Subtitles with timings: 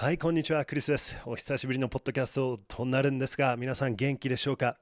[0.00, 1.14] はい、こんにちは、クリスです。
[1.26, 4.78] お久しぶりのポッドキャストとなるんですが、皆さん元気でしょうか？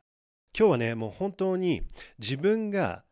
[0.56, 1.82] 今日はね、もう本当に
[2.20, 3.02] 自分が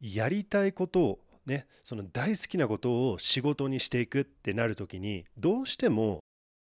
[0.00, 6.20] やりたいことをね、その大好きなことを仕事にしていくってなるときに、どうしても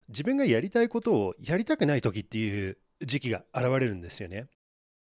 [0.10, 4.42] 自分がやりたいことをやりたくない時っていう時期が現れるんですよね。
[4.42, 4.50] だか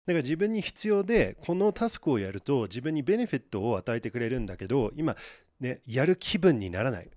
[0.07, 5.15] ら自分に必要で、このタスクをやると自分にベネフィットを与えてくれるんだけど、今、
[5.59, 7.11] ね、やる気分にならない。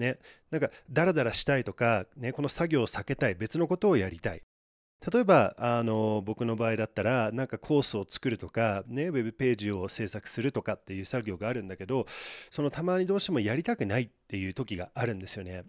[0.00, 0.18] ね、
[0.50, 4.42] なんかダラダラしたいとか、ね、この作業を避けたい別のことをやりたい
[5.12, 12.06] 例えばあの僕の場合だったらなんかコースを作るとか、ね、ウェブページを制作するとかっていう作業があるんだけど
[12.50, 15.64] そのたまにどうしてもやりたくないっていう時があるんですよね。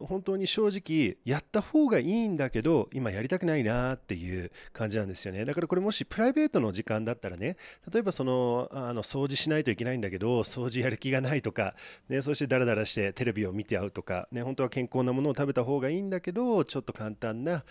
[0.00, 5.44] 本当に正直やった方がいいんだけど今やりたくないなっていう感じなんですよね。
[5.44, 7.56] だからこれもしプライベートの時間だったらね
[7.92, 11.74] 例えばそのあの掃除しないといけないんだけど掃除やる気がないとか、
[12.08, 17.64] ね、そしてダラダラしてテレビを見て会うとか、ね、本当は健康なものを食べた方がいいんだけどちょっと簡単な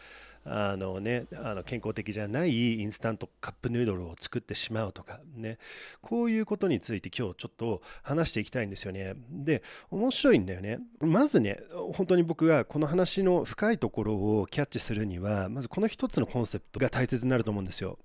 [0.45, 5.57] あのね、あの健康的じゃないインスタントカップヌードルを作ってしまうとかね、
[6.01, 9.13] こういうことについて今日ちょっと話していきたいんですよね。
[9.29, 10.79] で、面白いんだよね。
[10.99, 11.59] まずね、
[11.93, 17.97] 本当に僕がこの話の深いところをキャッチするには、まずこの一つのコンセプトが大切になると思うんですよ。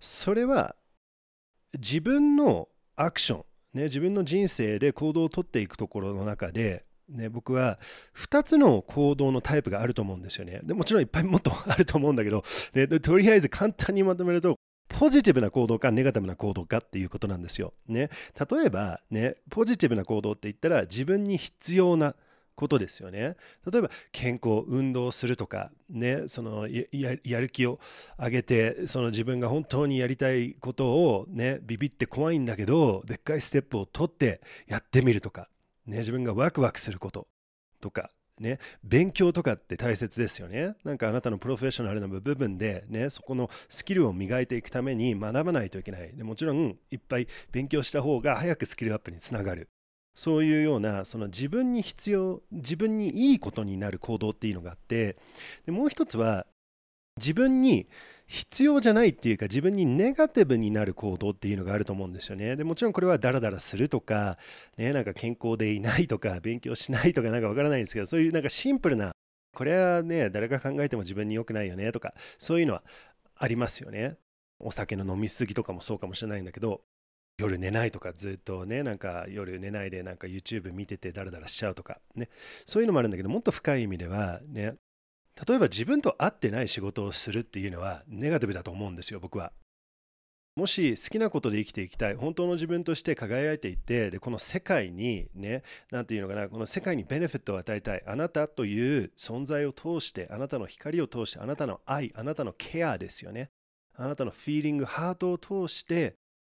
[0.00, 0.76] それは
[1.78, 7.78] 自分のアクション、ね、自分の人生で行動をとっていくところの中でね、僕は
[8.16, 10.60] 2つの行動のタイプがあると思うんですよね。
[10.64, 14.56] でもちろんいっぱいもっとあると思うんだけど、ね、とりあえず簡単にまとめると、
[14.88, 17.74] ポジティブな行動かネガティブな行動かっていうことなんですよ。
[17.88, 18.10] ね、
[18.50, 22.14] 例えば、ね、ポジティブな行動って言ったら自分に必要な
[22.54, 23.36] ことですよね。
[23.70, 27.80] 例えば健康、運動するとか、ね、そのやる気を
[28.18, 35.48] 上げて、その自分が本当にやりたいことを、ね、ビビって怖いんだけど、でっかいステップを取ってやってみるとか、
[35.86, 37.26] ね、自分がワクワクすること
[37.80, 40.74] とか、ね、勉強とかって大切ですよね。
[40.84, 46.16] なんかあなたのプロフェッショナルな部分で、ね、そこのスキルを磨いていくために学ばないといけない。
[46.16, 49.68] でもちろん、いっぱい勉強した方が早くスキルアップにつながる。
[50.14, 55.16] そういうようなその自分に必要自分にいいことになる行動っていうのがあって
[55.66, 56.46] でもう一つは
[57.16, 57.88] 自分に
[58.26, 62.56] 必要じゃないっていうか自分にネガティブになる行動っていうのがあると思うんですよね。
[62.56, 64.38] でもちろんこれはダラダラするとか、
[64.76, 69.12] ね、なんか健康でいないとか勉強しないとかなんかわからないんですけどそういうなんかシンプルな
[69.54, 72.82] これはね誰が考えても自分に良くないよねとかそういうのは
[73.36, 74.16] ありますよね。
[74.60, 76.80] お酒の飲みすぎとかもそうかもしれないんだけど
[77.38, 82.28] 夜寝ないとかずっとねなんか夜寝ないでなんか YouTube 見ててダラダラしちゃうとかね
[82.64, 84.74] そういうのもあるんだけどもっと深い意味ではね
[85.46, 89.52] 例えば自分と合ってない仕事をするっていうのはネガティブだと思うんですよ僕は。
[90.56, 103.50] もし好きなことで生きていきたい本当の自分として輝いていてでこの世界にね何て言うのかなこの世界にベネフィットを与えたいあなたという存在を通してあなたの光を通してあなたの愛あなたのケアですよね
[103.96, 106.14] あなたのフィーリングハートを通して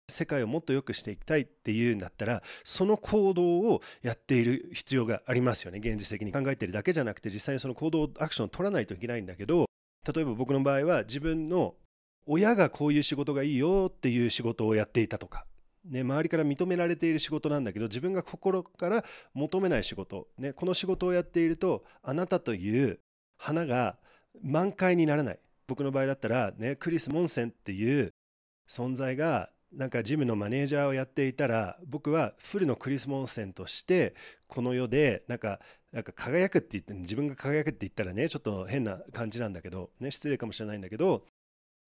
[0.09, 5.78] 世界をもっと良くしていきたいっていうんだったらその行動をやっている必要がありますよね。
[5.78, 9.66] 現実的に考えてるだけじゃなくて実際にその行動アクションを取らないといけないんだけど
[10.14, 11.75] 例えば僕の場合は自分の
[12.26, 15.47] 親がこういう仕事がいいよっていう仕事をやっていたとか、
[15.84, 19.04] ね、周りから認められている仕事なんだけど自分が心から
[19.34, 22.98] 求めない仕事、ね、この仕事をやっているとあなたという
[23.37, 23.97] 花が
[24.43, 25.38] 満開にならない。
[25.66, 28.12] 僕の場合だったら、ね、クリス・モンセンっていう
[28.69, 34.15] 存在がなんかジムのマネージャーをやっていたら僕はフルのクリス・モンセンとして
[34.49, 35.61] この世でなんか
[35.93, 41.25] なんか輝くって言って自分が輝くって言ったらねちょっと変な感じなんだけど、ね、失礼かもしれないんだけど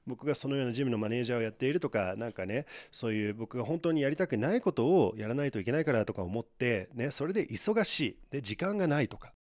[0.07, 8.19] 僕がそのようなジムのマネージャーをやっているとかなんかねそういう僕が本当にやりたくないことをやらないといけないからとか思って、ね、それで忙しい。
[8.31, 9.33] で時間がないとか。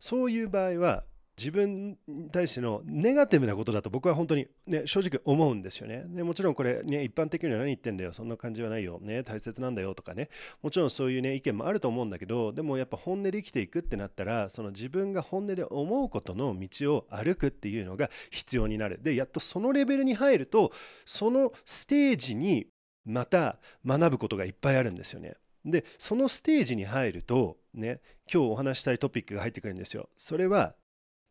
[0.00, 1.04] そういう場合は
[1.38, 6.04] 自分に対してのネガティブなことだと僕は本当に、ね、正直思うんですよね。
[6.08, 8.12] でもちろんこれ、ね、一般的には何言ってんだよ。
[8.12, 10.28] そんな感じはないよ、ね、大切なんだよとかね。
[10.62, 19.00] もちろんそういう、ね、意見もあると思うんだけどでもやっぱ本音で生きていくってなったらその自分が本音で思うことの道を歩くっていうのが必要になる。
[19.00, 20.72] でやっとそのレベルに入ると
[21.04, 22.66] そのステージに
[23.04, 25.34] また学ぶことがいっぱいあるんですよね。
[25.64, 28.00] でそのステージに入るとね
[28.32, 30.08] 今日お話したいトピックが入ってくるんですよ。
[30.16, 30.74] それは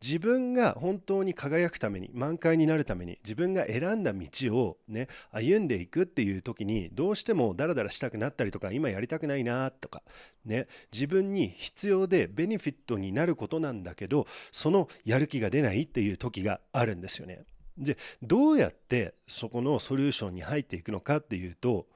[0.00, 10.02] 自分が本当に輝くために満開になるために自分が選んだ道をね歩んでいくっていう時にどうしてもダラダラしたくなったりとか今やりたくないなとか
[10.44, 17.42] ね自分に必要でベネフィットになることなんだけどそのやる気が出ないっていう時があるんですよね。
[17.76, 21.86] でどうやってそこのソリューションに入っていくのかっていうと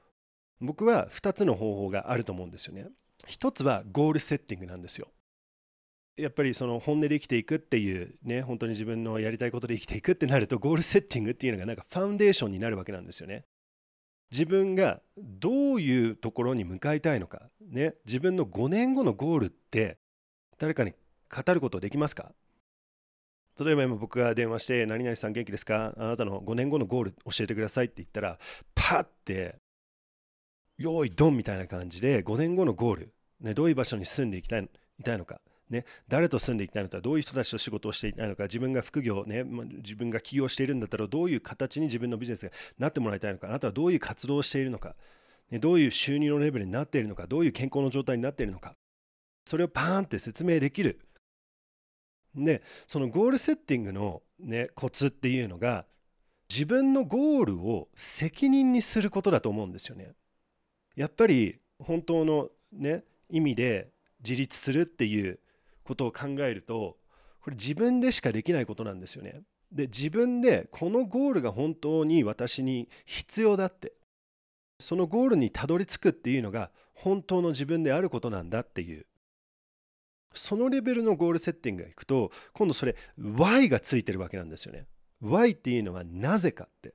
[0.61, 2.87] 僕は2つの方法があると思うんですよね。
[3.27, 5.09] 一つはゴールセッティングなんですよ。
[6.17, 13.45] やっぱりその本音で生きていくっていうね本当に自分のやりたいことで生きていくってなるとゴールセッティングっていうのがなんかファンデーションになるわけなんですよね。
[14.31, 19.99] 自分がどういうところに向かいたいのか、ね、自分の5年後のゴールって
[20.59, 20.95] 誰かに
[21.31, 22.33] 語ることできますか？
[23.61, 25.93] 例えば今僕が電話して「何々さん元気ですか？
[25.99, 28.39] あなたの5年後のゴール教えてください」って言ったら
[28.75, 29.57] パッて
[30.79, 34.69] 「用意ドン」みたいな感じで5年後のゴール、ね、どういう場所に住んでいきたい
[34.99, 35.41] いたいのか。
[35.73, 44.95] ね、誰と住んでいきたいのか、どういう人たちと仕事をしていきたいのか、自分が副業、ね、自分が起業しているんだったら、どういう形に自分のビジネスがなってもらいたいのか、あなたはどういう活動をしているのか、
[45.51, 48.77] ね、どういう収入のレベルになっているのか、どういう健康の状態になっているのか、
[49.47, 51.01] それをパーンって説明できる。
[52.35, 55.87] で、そのゴールセッティングの、ね、コツっていうのが、
[56.51, 60.13] 自分のゴールを責任にすることだと思うんですよね。
[60.97, 63.91] やっぱり本当の、ね、意味で
[64.23, 65.39] 自立するっていう
[65.85, 66.97] ことを考えると
[67.41, 69.43] これ自分でしかできないことなんですよね。
[69.73, 73.95] で自分でこのゴールが本当に私に必要だって
[74.79, 79.07] そのゴールにたどり着くっていうのが本当の自分であることなんだっていう
[80.35, 84.87] そのレベルのゴールセッティングがいくと今度それ Y がついてるわけなんですよね。
[85.21, 86.95] Y っていうのはなぜかって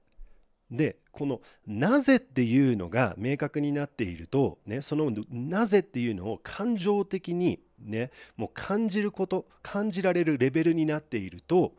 [0.70, 11.74] でこのなぜっていうのが明確になっていると、ね、そのなぜっていうのを感情的にねもう感じること感じられるレベルになっていると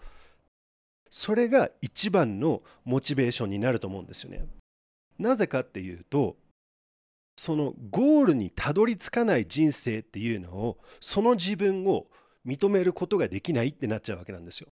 [1.10, 4.46] それが一番のモチベーションになると思うんですよね。
[5.18, 6.36] なぜかっていうと
[7.36, 12.06] そのゴールにたどり着かない人生っていうのをその自分を
[12.46, 14.68] 認めることができないってなっちゃうわけなんですよ。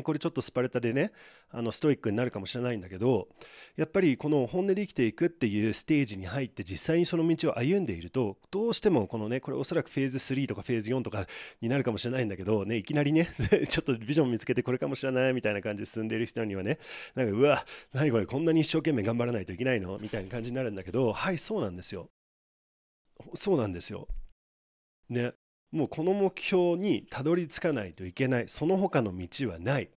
[0.00, 1.12] これちょっとスパルタでね
[1.50, 3.28] あのストイックになるかもしれないんだけど
[3.76, 11.26] やっぱりこの本音で生きていくっていうステージに入って実際にその道を歩んでいるとどうしてもこのねこれおそらくフェーズ3とかフェーズ4とか
[11.60, 13.28] になるかもしれないんだけどねいきなりね
[13.68, 16.78] ちょっとビジョン見つけてこれかもしれないみたいな感じで進んでいる人にはね
[17.14, 19.98] なんかうわ何これこんなに一生懸命頑張らないといけないの？
[19.98, 22.10] みたいな感じになるんだけどはいそうなんですよ。
[23.34, 24.08] そうなんですよ。
[25.08, 25.32] ね。
[25.72, 28.44] もうこの目標にたどり着かないといけない。
[28.48, 29.90] その他の道はない。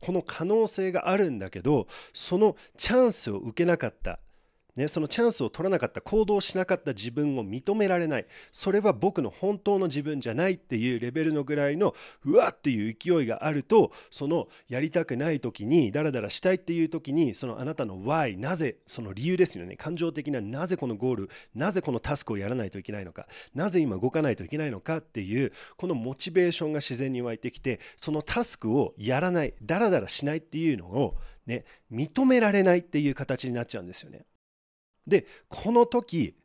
[0.00, 4.18] この可能性があるんだけどそのチャンスを受けなかった。
[4.76, 11.94] ね、そのチャンスを取らなかった行動しなかった自分を認められないそれは僕の本当の自分じゃないっていうレベルのぐらいの
[12.24, 31.14] うわっていう勢いがあるとそのやりたくない時にダラダラしたいっていう時にそのあなたの why なぜその理由ですよね感情的ななぜこのゴールなぜこのタスクをやらないといけないのかなぜ今動かないといけないのかっていうこのモチベーションが自然に湧いてきてそのタスクをやらないダラダラしないっていうのを
[31.46, 34.24] ね認められないっていう形になっちゃうんですよね。
[35.06, 36.36] でこの時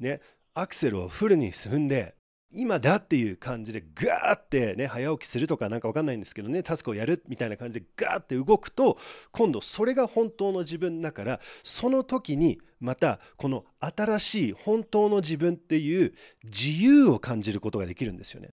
[0.00, 0.20] ね
[0.54, 2.14] アクセルをフルに踏んで
[2.56, 8.96] 今だっていう感じでガーってね早起きするとかなんか分かんないんですけどねタスクをやるみたいな感じでガーって動くと
[9.32, 16.14] 今度それが本当の自分だからその時にまたこの新しい本当の自分っていう
[16.44, 18.50] 自由を感じることができるんですよね。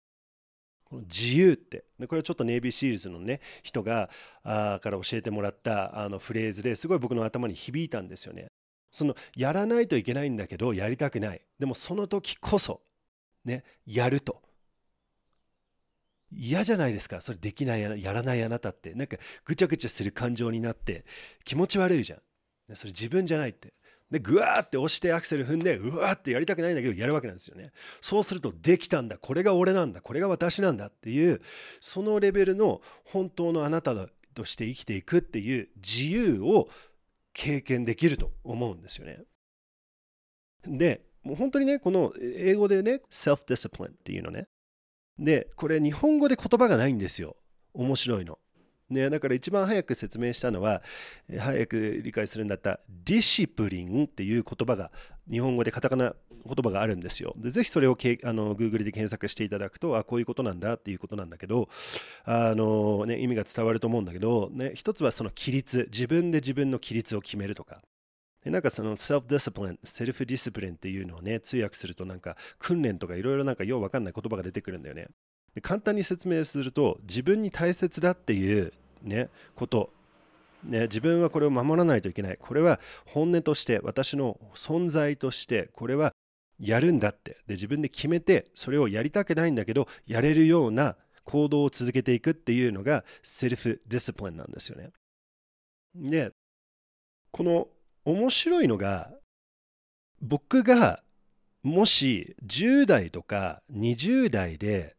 [0.86, 4.10] この自由ってこれはちょっとネイビーシールズのね人が
[4.44, 8.48] あから教えてもらったあのフレーズですごい僕の頭に響いたんですよね。
[8.98, 11.42] そのやらないといけないんだけどやりたくない。
[11.60, 12.82] でもその時こそ
[13.46, 14.42] ねやると。
[16.32, 17.22] 嫌じゃないですか。
[17.22, 18.96] それできないやらないあなたって。
[18.96, 21.06] なんかぐちゃぐちゃする感情になって
[21.46, 22.76] 気持ち悪いじゃん。
[22.76, 23.76] それ自分じゃないって。
[24.10, 27.72] でぐわーって押してアクセル踏んでうわーってやりたくないんだけどやるわけなんですよね。
[28.02, 29.20] そうするとできたんだ。
[29.20, 30.02] これが俺なんだ。
[30.02, 31.40] これが私なんだっていう
[31.82, 33.94] そのレベルの本当のあなた
[34.34, 36.68] として生きていくっていう自由を
[37.38, 39.20] 経験できると思うんですよね。
[40.66, 44.48] で、もう本当にね、この英語でね、self-discipline っていうのね。
[45.20, 47.38] で、これ日本語で言葉がないんですよ。
[47.74, 48.40] 面白いの。
[48.90, 50.82] ね、だから一番早く説明したのは
[51.38, 54.92] 早く理解するんだったディシプリンっていう言葉が
[55.30, 56.16] 日本語でカタカナ
[56.46, 57.34] 言葉があるんですよ。
[57.38, 61.68] でぜひそれをけあの Google で検索していただくとあこういうことなんだっていうことなんだけど
[62.24, 67.82] あの、ね、意味が伝わると思うんだけど、ね、一つはその規律自分で自分の規律を決めるとか。
[68.46, 75.08] なんかその self-discipline、 self-discipline っていうのをね、通訳するとなんか訓練とかいろいろなんかようわかんない言葉が出てくるんだよね。
[75.56, 79.92] で簡単に説明すると自分に大切だっていうねこと
[80.64, 82.38] ね、自分はこれを守らないといけない。
[82.38, 86.14] これは本音として、私の存在として、これは
[86.60, 87.38] やるんだって。
[87.48, 94.90] で、自分で決めて、それをやりたくないんだけど、やれるような行動を続けていくっていうのが、 self-discipline なんですよね。
[95.96, 96.32] で、
[97.32, 97.68] この
[98.06, 99.12] 面白いのが、
[100.22, 101.04] 僕が
[101.62, 104.97] もし10代とか20代で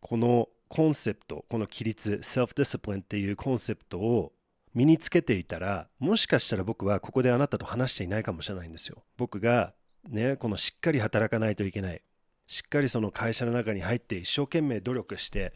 [0.00, 4.32] このコンセプトこの規律 self-discipline っていうコンセプトを
[4.74, 9.02] 身につけていたらもしかしたら僕はここであなたと話していないかもしれないんですよ。
[9.16, 9.72] 僕が
[10.08, 12.02] ねこのしっかり働かないといけない
[12.46, 15.52] しっかりその会社の中に入って一生懸命努力して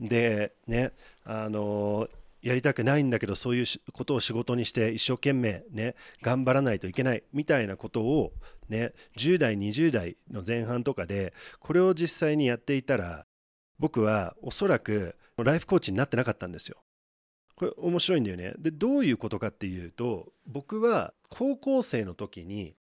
[0.00, 0.92] でね
[1.24, 2.08] あの
[2.40, 8.32] やりたくないんだけどそういうことを仕事にして一生懸命ね頑張らないといけないみたいなことを
[8.68, 13.26] ね10代20代の前半とかでこれを実際にやっていたら
[13.82, 16.76] 僕はおそらくライフコーチになってなかったんですよ。
[17.56, 18.52] これ面白いんだよね。
[18.56, 22.76] でどういうことかっていうと僕は高校生の時に、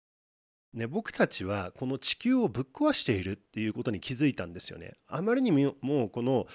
[0.76, 4.94] ね、僕たちはこの地球をぶっ壊しているっていうことに気づいたんですよね。
[5.08, 6.46] あまりにもこの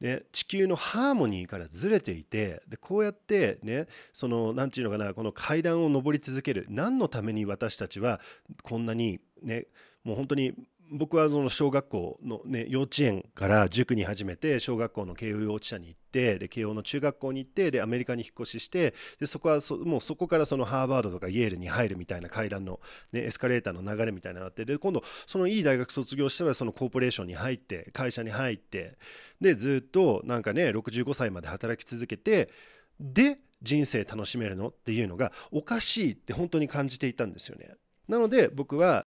[0.00, 8.20] ね、地球のハーモニーからずれていてでこうやってねその何て言うのかなこの階段を上り続ける何のために私たちは
[8.62, 9.66] こんなにね
[10.04, 10.54] もう本当に
[10.90, 22.80] 僕はその小学校の、ね、幼稚園から塾に始めて小学校の慶応幼稚舎に行ってで慶応の中学校に行ってでアメリカに引っ越ししてでそこはそもうそこからそのハーバードとかイェールに入るみたいな階段の、
[23.12, 28.96] ね、エスカレーターの流れみたいなのがあってで今度そのいい大学卒業したらそのコーポレーションに入って会社に入って
[29.40, 32.50] でずっとなんかね65歳まで働き続けて
[33.00, 37.74] で人生楽しめるのっていうのがおかしいって本当に感じていたんですよね。
[38.08, 39.04] なので僕は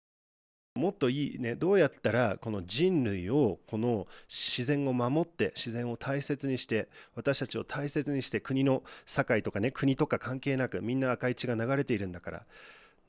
[0.79, 12.43] もっといいねどうやったらこの人類をこの自然を守って自然を大切にして私たちを大切にして国の境とかね国とか関係なくみんな赤い血が流れているんだから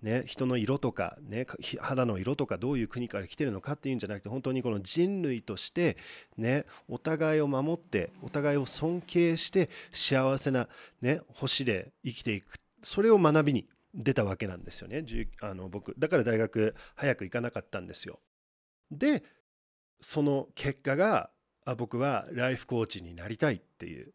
[0.01, 1.45] ね、人の色とか、ね、
[1.79, 5.97] 肌の色とかどういう国から来てるのかっていうんじゃなくて本当にこの人類として、
[6.37, 10.69] ね、お互いを守ってお互いを尊敬して幸せな、
[11.01, 12.55] ね、星で生きていく。
[12.81, 15.03] それを学びに出たわけなんですよね
[15.41, 18.19] あの僕だから大学早く行かなかったんですよ
[18.91, 19.23] で
[20.01, 21.29] その結果が
[21.65, 24.13] あ僕はライフコーチになりたいっていう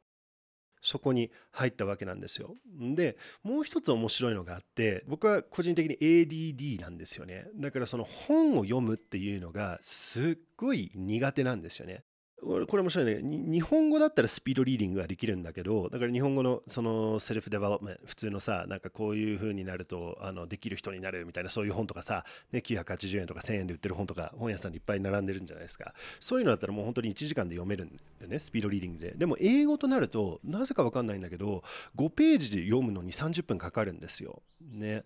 [0.84, 2.56] そこに入ったわけなんですよ。
[2.94, 7.46] でもう一つ面白いのがあって僕は個人的に ADD なんですよね。
[7.56, 12.04] だからその本を読むっていうのがすっごい苦手なんですよね。
[12.44, 13.20] これ面白いね。
[13.22, 25.94] 日本語だったら speed reading ができるんだけどだから日本語のその self-development 普通のさなんかこういう風になるとあのできる人になるみたいなそういう本とかさ、ね、980円とか1000円で売ってる本とか本屋さんにいっぱい並んでるんじゃないですか。
[26.20, 29.12] そういうのだったらもう本当に1時間で読めるんだよねスピードリーディングで。
[29.16, 31.62] でも英語となるとなぜか分かんないんだけど
[31.96, 34.42] 5ページで読むのに30分かかるんですよ。
[34.72, 35.04] ね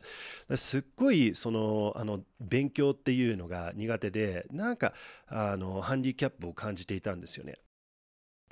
[0.56, 4.94] すっごいそのあの勉強っていうのが苦手でなんか
[5.26, 7.56] あのハンディキャップを感じていたんですよね。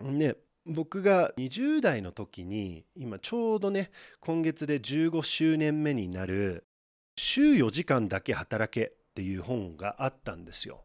[0.03, 0.37] ね
[0.67, 6.67] 僕が20代の時に今ちょうどね今月で15周年目になる
[7.17, 10.85] 「週4時間だけ働け」っていう本があったんですよ。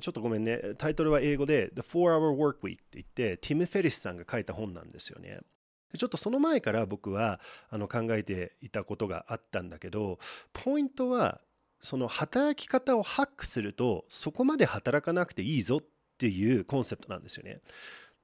[0.00, 5.40] ちょっとごめんねタイトルは英語で「The 4-Hour Work Week」って言ってティム・フェリスさんが書いた本なんですよね。
[5.98, 10.18] ちょっとその前から僕はあの考えていたことがあったんだけど
[10.52, 11.40] ポイントは
[11.82, 15.84] その働き方をハックするとそこまで働かなくていいぞっ
[16.18, 17.60] ていうコンセプトなんですよね。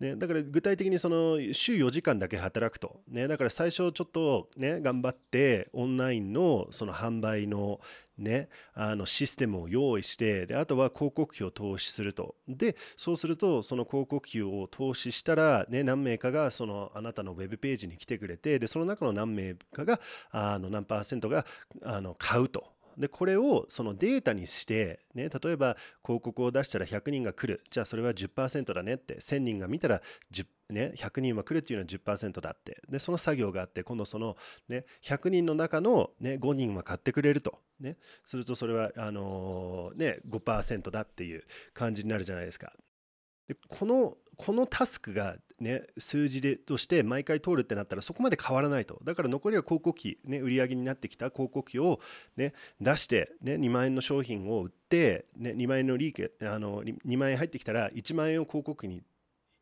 [0.00, 7.80] ね、だから具体的にその週4時間だけ働くと、ね、だから最初ちょっとね頑張ってオンラインのその販売の
[8.16, 12.34] ねあのシステムを用意してであとは広告費を投資すると。
[12.48, 21.44] でそうするとその広告費を投資したら、ね、何名かがそのあなたのウェブページに来てくれてでその中の何名かがあの何パーセントが
[21.82, 22.79] あの買うと。
[23.00, 27.64] でこれをそのデータにして、ね、例えば広告を出したら100人が来る。
[27.70, 29.16] じゃあそれは10%だねって。
[29.16, 30.02] 1000人が見たら
[30.32, 32.82] 10ね、100人は来るっていうのは10%だって。
[32.88, 34.36] でその作業があって今度その、
[34.68, 42.72] ね、100人の中の、ね、5人は買ってくれると、ね、するとそれはあのー、ね、5%だっていう感じになるじゃないですか。
[43.48, 52.00] でこのこのタスクが、ね、数字でとして毎回通るってなったらそこまで変わらないとだから残りは広告費、ね、売上になってきた広告費を、
[52.38, 59.02] ね、出して、ね、2万円の商品を売って、ね、2万円の利益あの2万円入ってきたら1万円を広告費に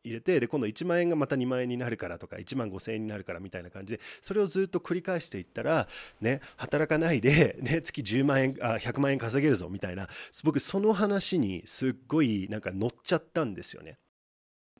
[0.05, 5.87] 入れてで今度1万円がまた2万円になるからとか1万5千円になるからみたいな感じでそれをずっと繰り返していったら、
[6.21, 10.07] ね、働かないで、ね、月10万円あ100万円稼げるぞみたいな
[10.43, 13.97] 僕その話にすっごいなんか乗っちゃったんですよね。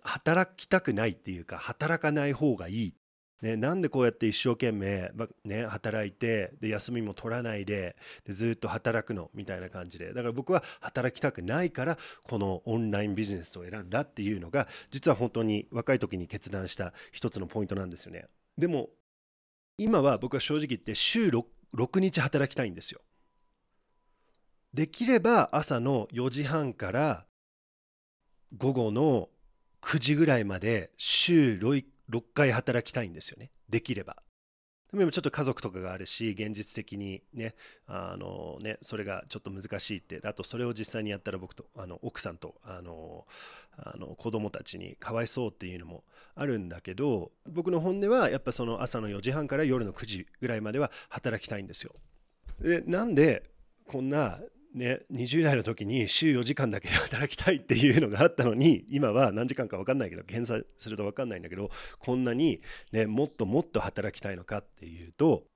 [0.03, 2.93] 働きたくないっていうか働かない方がいい、
[3.41, 5.11] ね、なんでこうやって一生懸命、
[5.45, 10.09] ね、働いてで休みも取らないででずっと働くのみたいな感じで。
[10.09, 18.25] だから僕は働きたくないからこのオンラインビジネスを選んだっていうのが実は本当に若い時に決断した一つのポイントなんですよね。
[18.57, 18.89] でも
[19.77, 22.99] 今は僕は正直言って週 6, 6日働きたいんですよ。
[24.73, 27.25] できれば朝の4時半から
[28.57, 29.29] 午後の
[29.81, 33.51] 9時ぐらいまで週 6, 6回働きたいんですよね。
[33.69, 34.17] できれば。
[34.91, 37.53] でもちょっと家族とかがあるし現実的にね
[37.85, 40.19] あのねそれがちょっと難しいって。
[40.23, 43.27] あとそれを実際にやったら僕とあの奥さんとあの
[43.77, 46.03] あの子供たちにかわいそうっていうのも
[46.35, 51.93] あるんだけど僕の本音はやっぱその朝の4時半から夜の9時ぐらいまでは働きたいんですよ。
[52.59, 53.43] でなんで
[53.87, 54.39] こんな
[54.73, 62.61] ね、20代の時に週4時間だけ働きたいっていうのがあったのに 今は何時間か分かんないけど検査すると分かんないんだけどこんなに、
[62.91, 65.47] ね、もっともっと働きたいのかっていうと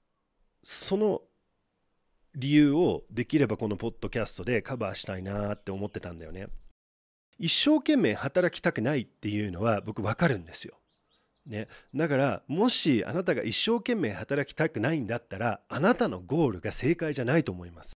[0.63, 1.22] その
[2.36, 6.48] 理由をできればこのポッドキャストでカバーしたいなって思ってたんだよね。
[7.38, 10.79] 一生懸命働きたくないっていうのは僕分かるんですよ。
[11.46, 17.93] ね、だからもしあなたが一生懸命働きたくないんだったらあなたのゴールが正解じゃないと思います。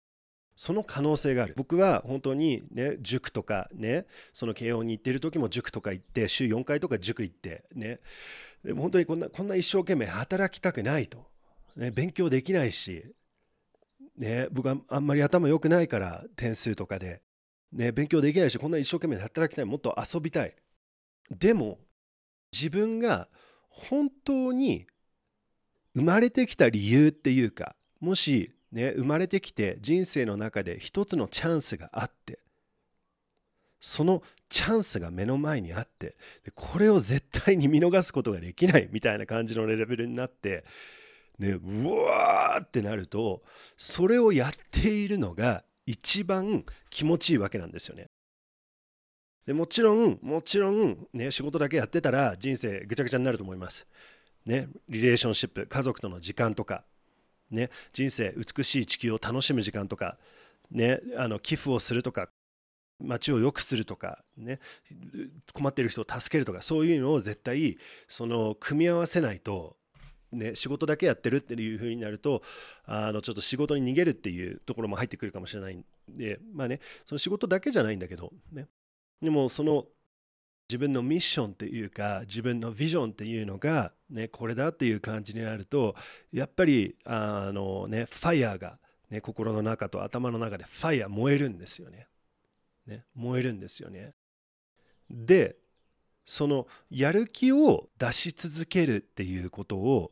[0.56, 1.54] その可能性がある。
[1.58, 8.00] 僕は本当にね塾とかねその慶応に行ってる時も塾とか行って週4回とか塾行ってね。
[8.64, 11.26] でも本当にこんなこんな一生懸命働きたくないと、
[11.76, 13.06] ね、勉強できないし、
[14.18, 17.22] ね、僕はあんまり頭良くないから点数とかで、
[17.74, 20.56] ね、勉強できないしこんな一生懸命働きたいもっと遊びたい。
[21.30, 21.80] でも
[22.54, 23.28] 自分が
[23.70, 24.88] 本当に
[25.96, 32.40] 生まれてきた理由っていうかもしね、生まれてきて人生の中で一つのチャンスがあって
[33.80, 36.18] そのチャンスが目の前にあって
[36.56, 40.66] これを絶対に見逃すことができないみたいな感じのレベルになって、
[41.40, 43.44] ね、うわーってなると
[43.78, 48.08] それをやっているのが一番気持ちいいわけなんですよね。
[49.46, 53.88] でもちろんもちろん、ね、仕事だけやってたら人生ぐちゃぐちゃになると思います。
[54.46, 56.84] ね、リレーションシップ家族との時間とか
[57.52, 60.18] ね、人生美しい地球を楽しむ時間とか、
[60.72, 62.30] ね、あの寄付をするとか
[63.00, 64.60] 街を良くするとか、ね、
[65.54, 67.78] 困っている人を助けるとかそういうのを絶対
[68.08, 69.76] その組み合わせないと、
[70.32, 72.42] ね、仕事だけやってるっていう風になると
[72.86, 78.68] あのちょっと仕事に逃げるっていうところも入ってくるかもしれないんでまあねその仕事だけじゃないんだけど、ね、
[79.22, 79.86] でもその
[80.68, 85.96] 自分のミッションっていうか自分のビジョンっていうのが、ね、これだっていう感じになると
[86.32, 88.80] やっぱりあの、ね、ファイヤーが、
[89.12, 92.08] ね、心の中と頭の中でファイヤー燃えるんですよね。
[92.88, 94.14] ね燃えるんですよね。
[95.10, 95.56] で
[96.26, 100.12] そのやる気を出し続けるっていうことを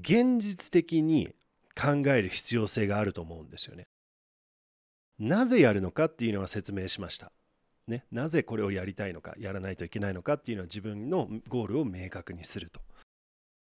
[0.00, 1.30] 現実的に
[1.80, 3.88] 考える必要性があると思うんですよね。
[5.18, 7.32] なぜやるのかっていうのは説明しました。
[7.88, 12.80] ね、なぜこれをやりたいのかやらないといけないのかっていうのは自分のゴールを明確にすると。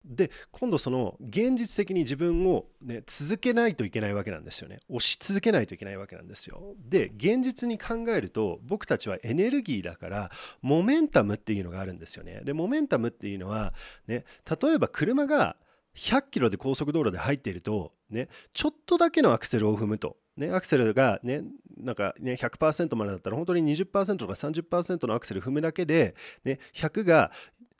[0.05, 4.79] で今度その現実的に自分を、ね、続けないといけないわけなんですよね。
[4.88, 6.75] 押し続けないといけないわけなんですよ。
[6.88, 10.31] で現実に考えると僕たちはエネルギーだから
[10.62, 12.40] モメンタムっていうのがあるんですよね。
[12.44, 13.75] でモメンタムっていうのは、
[14.07, 14.25] ね、
[14.61, 15.57] 例えば車が
[15.94, 20.16] 100キロで高速道路で入っていると、ね、ちょっとだけのアクセルを踏むと。
[20.40, 21.42] ね、アクセルがね、
[21.76, 27.31] なんかね、100%までだったら、本当に20%とか30%のアクセル踏むだけで、ね、100が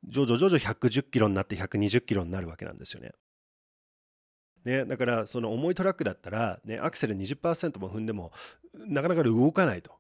[0.07, 3.13] 徐々徐々110キロになって120キロになるわけなんですよね。
[4.65, 8.31] ね、だからその重いトラックだったら、ね、アクセル20%も踏んでも
[8.75, 10.00] なかなか動かないと。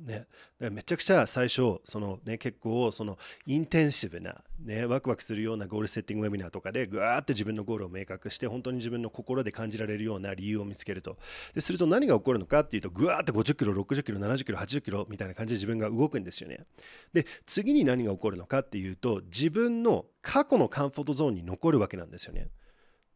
[0.00, 0.26] ね、だか
[0.60, 11.18] らめちゃくちゃ最初その、ね、結構そのインテンシブな、ね、ワクワクするようなゴールセッティングウェビナーとかでぐわーって自分のゴールを明確して本当に自分の心で感じられるような理由を見つけると。
[11.54, 16.64] ですると何が起こるのかっていうとぐわーって50キロ60キロ70キロ80キロみたいな感じで自分が動くんですよね。
[17.12, 22.48] で次に何が起こるのかっていうと自分の過去のカンフォートゾーンに残るわけなんですよね。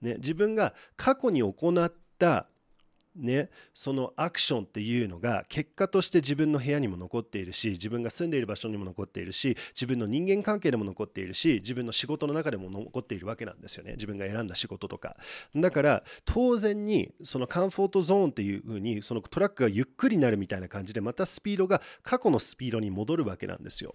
[0.00, 2.48] ね自分が過去に行った
[3.16, 13.92] ね、そのアクションっていうのが結果として自分の部屋にも残っているし自分が住んでいる場所にも残っているし自分の人間関係でも残っているし自分の仕事の中でも残っているわけなんですよね。
[13.92, 15.16] 自分が選んだ仕事とか。
[15.54, 23.94] だから当然にそのカンフォートゾーンっていう風にそのトラックがゆっくりになるみたいな感じでまたスピードが過去のスピードに戻るわけなんですよ。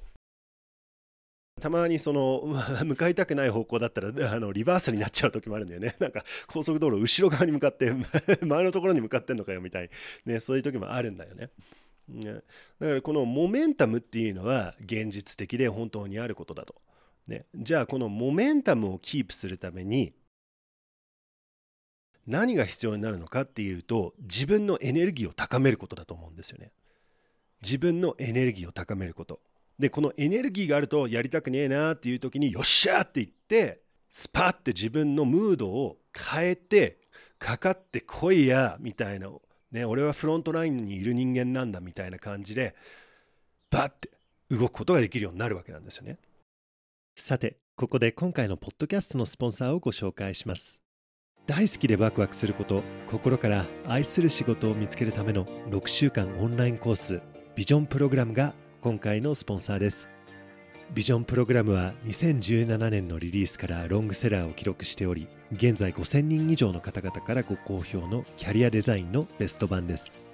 [1.61, 2.43] たまにその
[2.83, 5.95] 向かいたくない方向だったらあのリバースになっちゃう時もあるんだよね。
[6.01, 7.93] なんか高速道路後ろ側に向かって
[8.43, 9.89] 前のところに向かってんのかよみたい
[10.25, 11.51] に、ね、そういう時もあるんだよね。
[12.09, 12.41] ね
[12.79, 16.75] だからこのモメンタムっていうのは現実的で本当にあることだと。
[17.27, 20.13] ね、じゃあこのモメンタムをキープするために
[22.25, 26.71] 何が必要になるのかっていうと自分のエネルギーを高めることだと思うんですよね。
[27.61, 29.39] 自分のエネルギーを高めること。
[29.81, 36.99] でこのエネルギーがあるとやりたくねえなっていう時によっしゃーって言ってスパッて自分のムードを変えて
[37.37, 39.29] かかってこいやみたいな
[39.71, 42.75] ね、俺はフロントラインにいる人間なんだみたいな感じで
[43.69, 44.09] バッて
[44.49, 46.17] 動くことができるようになるわけなんですよね。
[47.15, 50.83] さてここで今回のポッドキャストのスポンサーをご紹介します。
[51.47, 57.21] 大好きでワクワクすること心から愛する仕事を見つけるための6週間オンラインコース
[57.55, 60.09] ビジョンプログラムが今回のスポンサーです。
[60.95, 70.25] ビジョンプログラムは2017年のリリースからロングセラーを記録しており現在5000人以上の方々からご好評のキャリアデザインのベスト版です。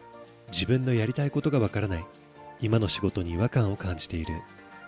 [0.50, 2.06] 自分のやりたいことがわからない。
[2.62, 4.34] 今の仕事に違和感を感じている。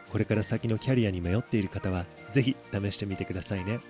[0.10, 3.82] これから先のキャリアに迷っている方はぜひ試してみてくださいね。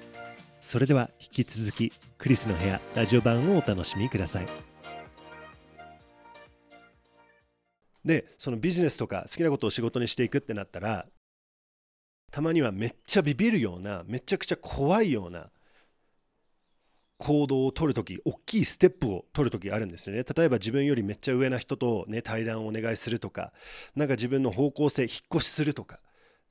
[0.62, 4.48] それでは引き続きクリスの部屋ラジオ版をお楽しみください。
[8.06, 11.06] でそのビジネスとか好きなことを仕事にしていくってなったら
[12.32, 15.50] たまにはめっちゃビビるようなめちゃくちゃ怖いような
[17.18, 20.24] 行動を取るとき大きいステップを取るときあるんですよね。
[20.24, 23.52] 例えば自分よりめっちゃ上な人と、ね、対談をお願いするとか
[23.96, 26.00] なんか自分の方向性引っ越しするとか、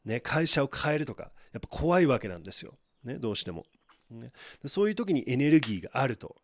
[0.05, 3.65] ね、会社を変えるとかやっぱ怖いわけなんですよ、ね、どうしても、
[4.11, 4.31] ね、
[4.67, 6.37] そういう時にエネルギーがあると。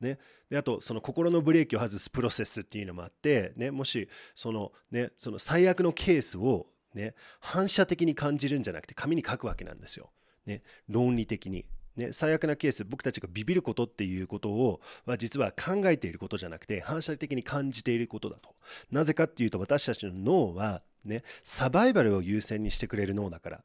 [0.00, 10.10] ね、であとその心のブレーキを外すプロセスっていうのもあって、ね、もしその,、ね、その最悪のケースを、ね、反射的に感じるんじゃなくて紙に書くわけなんですよ。
[10.46, 11.66] ね、論理的に。
[11.96, 18.54] ね、最悪なケース僕たちがビビることっていうことをは実は考えていることじゃなくて反射的に感じていることだと。
[18.92, 23.64] なぜかっていうと私たちの脳は、ね、サバイバルを優先にしてくれる脳だから。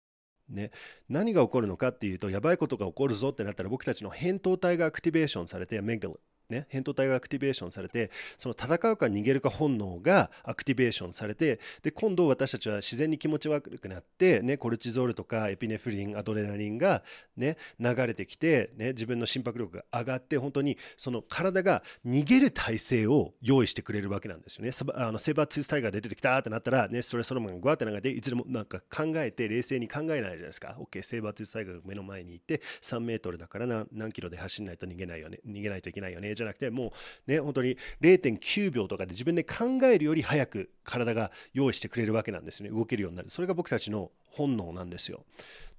[0.54, 0.72] ね、
[1.10, 6.10] 何が起こるのかっていうとやばいことが起こるぞってなったら僕たちの扁桃体がアクティベーションされてメガ
[6.50, 17.04] ね、扁桃体がアクティベーションされてその戦うか逃げるか本能がアクティベーションされてで今度私たちは自然に気持ち悪くなって、ね、コルチゾールとかエピネフリンアドレナリンが、
[17.38, 24.72] ね、流れてきて、ね、自分の心拍力が上がって本当にその体が逃げる体勢を用意してくれるわけなんですよね。
[24.96, 30.78] あのセーバーツースタイガーで出てきたってなったら、ね、それそのままグワって流れていつでもなんか考えて冷静に考えないじゃないですか。
[30.80, 36.94] OK セーバーツースタイガーが目の前にいて3メートルだから何何キロで走んないと逃げないよね逃げないといけないよねじゃなくても
[37.28, 42.70] うね、本当に0.9秒とかで自分で考えるより早く体が用意してくれるわけなんですね。
[42.70, 43.30] 動けるようになる。
[43.30, 45.24] それが僕たちの本能なんですよ。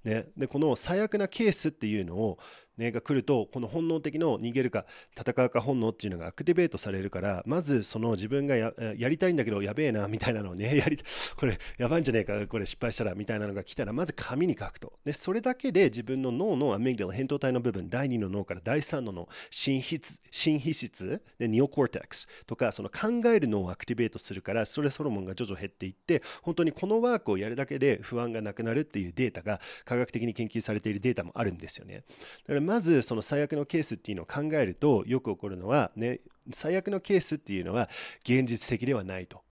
[0.03, 2.37] ね、でこの最悪なケースっていうのを
[2.77, 4.85] ね、が来るとこの本能的の逃げるか
[5.17, 8.73] 戦うか本能っていうのがアクティベートされるからまずその自分がや
[9.09, 10.99] りたいんだけどやべえなみたいなのをね やり
[11.37, 14.93] これやばいんじゃねえかこれ失敗したらみたいなのが来たらまず紙に書くと。
[15.05, 19.99] でそれだけで自分の脳のアメグダル扁桃体の部分第2の脳から第3の脳心皮
[20.31, 32.03] 心皮質でニオコーテックスとかその考える脳をアクティベートするからそれソロモンが徐々減っていって本当にこのワークをやるだけで不安がなくなるっていうデータが科学的に研究されているデータもあるんですよね。
[32.47, 36.19] だからまずその最悪のケースっていうのを考えるとよく起こるのは、ね、
[36.53, 37.89] 最悪のケースっていうのは
[38.23, 39.43] 現実的ではないと。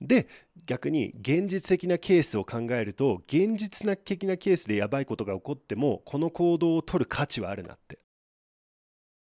[0.00, 0.28] で
[0.66, 7.98] 逆に現実的なケースを考えると現実的なケースでやばいことが起こってもこの行動を取る価値はあるなって。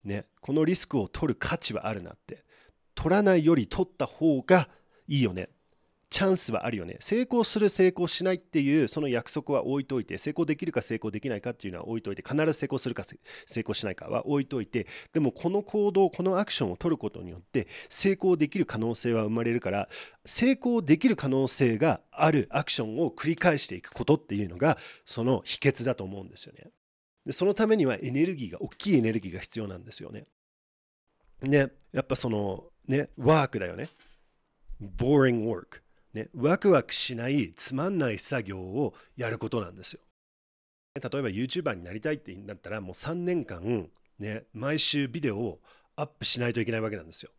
[0.03, 2.43] ね、このリスクを取る価値はあるなって。
[2.95, 4.69] 取らないより取った方が
[5.07, 5.49] いいよね
[6.11, 6.97] チャンスはあるよね。
[6.99, 13.05] 成功する成功しないっていうその約束は置いといて成功できるか成功できないかっていうのは置いといて必ず成功するか
[13.47, 19.87] 成功しないかは置いといてでもこの行動このアクションを取ることによって成功できる可能性は生まれるから
[20.25, 26.71] 成功できる可能性があるアクションを繰り返していくことっていうのがその秘訣だと思うんですよね。
[27.25, 30.25] でそのためにはエネルギーが大きいエネルギーが必要なんですよね。
[31.41, 33.87] ねやっぱそのねワークだよね。
[34.81, 35.81] boring work
[36.13, 40.01] ね、ワクワクしないつまんない作業をやることなんですよ。
[40.95, 45.59] 例えば YouTuber になりたいって言ったらもう3年間、ね、毎週ビデオを
[45.95, 47.31] アップしないといけないわけなんですよ。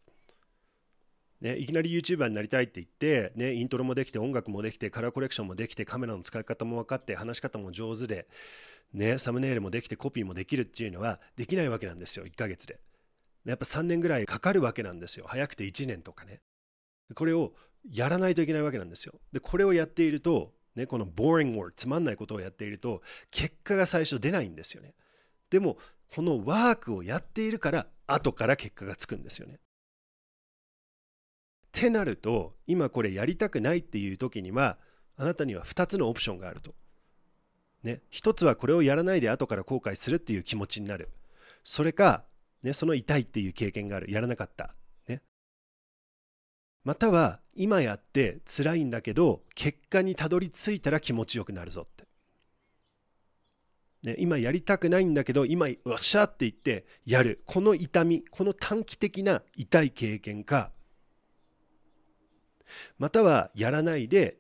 [1.43, 8.29] ね、いきなり YouTuber になりたいって言って、ね、イントロもできて音楽もできてカラーコレクションもできてカメラの使い方も分かって話し方も上手で、
[8.95, 12.79] ね、サムネイルもできてコピーもできるっていうのはできないわけなんですよ1ヶ月で。
[13.45, 16.39] やっぱ3年ぐらいかかるわけなんですよ早くて1年とかね。
[17.15, 17.53] これを
[17.91, 19.21] やらないといけないわけなんですよ。
[19.33, 24.95] で、これをやっていると、ね、この boring work、つまんないことをやっていると、結果が最初出ないんですよね。
[25.51, 25.77] でも、
[26.15, 29.55] このワークをやっているから、後から結果がつくんですよね。
[29.55, 29.59] っ
[31.73, 34.79] てなると、今これやりたくないっていう時には、
[35.17, 36.75] あなたには2つのオプションがあると。
[37.83, 41.11] ね、1つはこれをやらないで後から後悔するっていう気持ちになる。
[41.65, 42.25] それか、
[42.63, 44.11] ね、その痛いっていう経験がある。
[44.11, 44.75] やらなかった。
[45.09, 45.23] ね
[46.85, 52.05] または今やって辛いんだけど結果にたどり着いたら気持ちよくなるぞって。
[54.03, 57.43] ね、今やりたくないんだけど今よっしゃって言ってやる。
[57.47, 60.73] この痛みこの短期的な痛い経験か。
[62.99, 64.39] またはやらないで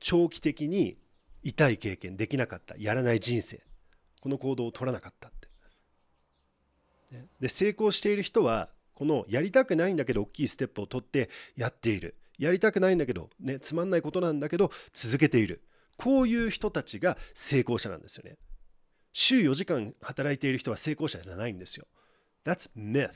[0.00, 0.98] 長期的に
[1.42, 2.74] 痛い経験できなかった。
[2.76, 3.62] やらない人生。
[4.20, 5.46] この行動を取らなかったって。
[7.40, 15.62] で成功している人はこのやりたくないんだけど大きいステップを取ってやっているやりたくないんだけど、ね、つまんないことなんだけど続けている
[15.98, 18.36] こういう人たちが成功者なんですよね。
[19.12, 21.86] 週4時間働いている人は成功者じゃないんですよ。
[22.44, 23.12] That's myth.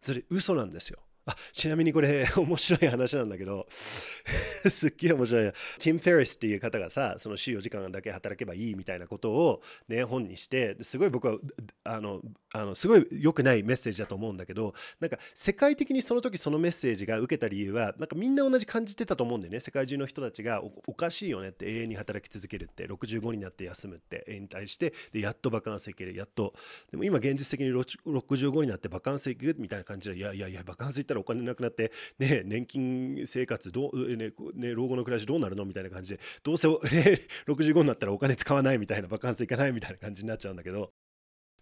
[0.00, 0.98] それ嘘なんですよ。
[1.26, 3.66] あちなみにこれ 面白い話なんだけど
[4.68, 5.44] すっげえ面白い。
[5.44, 11.38] なティム・フェリスっていう方がさその週4時間だけ働けばいいみたいなことをね本にしてすごい僕は
[11.84, 12.20] あの
[12.52, 19.60] あのすごい良くないメッセージだと思うんだけどなんか世界的にその時そのメッセージが受けた理由はなんかみんな同じ感じてたと思うんだよね。
[19.60, 26.14] 世界中の人たちがおかしいよねって永遠に働き続けるって65になって休むってに対してでやっとバカンス行ける。
[26.14, 26.54] やっと。
[26.90, 40.92] でも今現実的に65になってバカンス行くみたいな感じでいやいやいやバカンス行ったらお金なくなって、ね、年金生活どう、ねね、老後の暮らしどうなるのみたいな感じでどうせ、 ね、65になったらお金使わないみたいなバカンス行かないみたいな感じになっちゃうんだけど。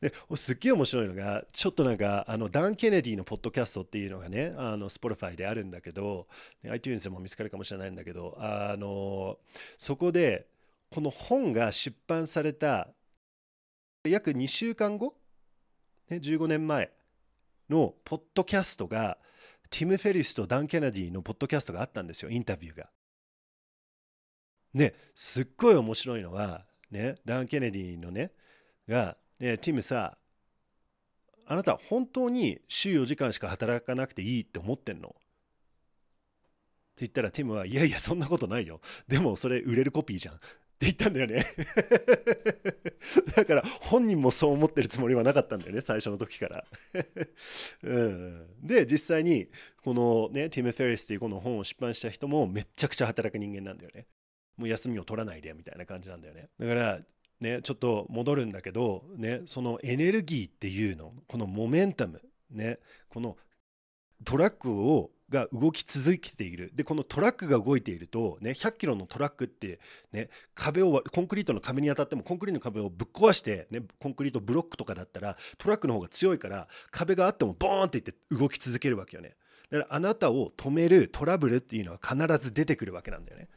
[0.03, 6.27] ですっげえ面白いのがちょっとなんかあのダン・ケネディのポッドキャストっていうのがねあのスポ o ファイであるんだけど
[6.69, 9.39] iTunes でも見つかるかもしれないんだけどあの
[9.79, 10.49] そこで
[10.91, 12.89] この本が出版された
[14.05, 15.15] 約2週間後、
[16.11, 16.91] ね、15年前
[17.71, 19.19] のポッドキャストが
[19.73, 22.91] ティム・フェリスとダン・ケネディのポッドキャストがあったんですよインタビューが。
[24.75, 28.33] ねすっごい面白いのはねダン・ケネディのね
[28.87, 30.19] が、ね、ティムさ
[31.47, 35.09] あなた本当に週4時間しか働かなくていいって思ってんの？
[35.09, 35.19] って
[36.99, 38.81] 言ったらティムはいやいやそんなことないよ。
[39.09, 40.41] でもそれ売れるコピーじゃん。
[40.83, 41.45] って言ったんだよね。
[43.37, 46.65] だから本人もそう思ってるつもりはなかったんだよね最初の時から。
[47.85, 49.49] うん、で実際に
[49.83, 54.07] このねティム・フェリスっていうこの本を出版した人もめちゃくちゃ働く人間なんだよね。
[54.57, 56.51] もう休みを取らないでみたいな感じなんだよね。
[56.59, 57.01] だから
[57.41, 63.37] ねちょっと戻るんだけどねそのエネルギーっていうのこのモメンタムねこの
[64.25, 69.81] トラックをが動き続けているでこのトラックが動いていると、ね、100キロのトラックって、
[70.13, 79.35] ね、壁をコンクリートの壁に当たってもコンクリートの壁をぶっ壊して、ね、コンクリートブロックとかだったらトラックの方が強いから壁があってもボーンっていって動き続けるわけよね
[79.71, 83.49] だからあなたを止めるトラブルっていうのは必ず出てくるわけなんだよね。